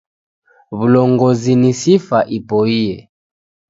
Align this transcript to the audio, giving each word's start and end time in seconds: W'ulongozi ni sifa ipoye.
W'ulongozi 0.77 1.51
ni 1.61 1.71
sifa 1.81 2.19
ipoye. 2.37 2.93